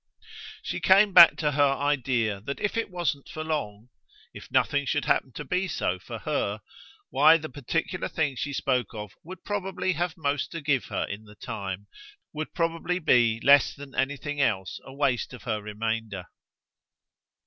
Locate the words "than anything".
13.75-14.41